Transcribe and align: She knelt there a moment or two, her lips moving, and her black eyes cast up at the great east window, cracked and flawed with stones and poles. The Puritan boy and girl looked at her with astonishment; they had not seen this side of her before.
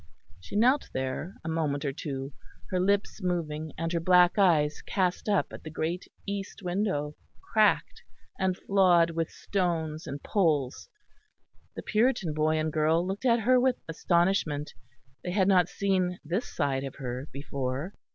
She 0.39 0.55
knelt 0.55 0.89
there 0.95 1.35
a 1.45 1.47
moment 1.47 1.85
or 1.85 1.93
two, 1.93 2.33
her 2.71 2.79
lips 2.79 3.21
moving, 3.21 3.71
and 3.77 3.93
her 3.93 3.99
black 3.99 4.39
eyes 4.39 4.81
cast 4.81 5.29
up 5.29 5.53
at 5.53 5.61
the 5.63 5.69
great 5.69 6.07
east 6.25 6.63
window, 6.63 7.15
cracked 7.53 8.01
and 8.39 8.57
flawed 8.57 9.11
with 9.11 9.29
stones 9.29 10.07
and 10.07 10.23
poles. 10.23 10.89
The 11.75 11.83
Puritan 11.83 12.33
boy 12.33 12.57
and 12.57 12.73
girl 12.73 13.05
looked 13.05 13.25
at 13.27 13.41
her 13.41 13.59
with 13.59 13.77
astonishment; 13.87 14.73
they 15.23 15.33
had 15.33 15.47
not 15.47 15.69
seen 15.69 16.17
this 16.25 16.47
side 16.51 16.83
of 16.83 16.95
her 16.95 17.29
before. 17.31 17.93